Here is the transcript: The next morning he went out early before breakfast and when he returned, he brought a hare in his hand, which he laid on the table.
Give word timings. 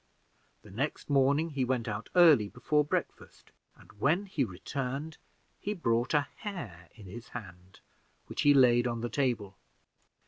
The 0.63 0.71
next 0.71 1.11
morning 1.11 1.51
he 1.51 1.63
went 1.63 1.87
out 1.87 2.09
early 2.15 2.49
before 2.49 2.83
breakfast 2.83 3.51
and 3.75 3.91
when 3.99 4.25
he 4.25 4.43
returned, 4.43 5.19
he 5.59 5.75
brought 5.75 6.15
a 6.15 6.27
hare 6.37 6.89
in 6.95 7.05
his 7.05 7.27
hand, 7.27 7.81
which 8.25 8.41
he 8.41 8.55
laid 8.55 8.87
on 8.87 9.01
the 9.01 9.09
table. 9.09 9.57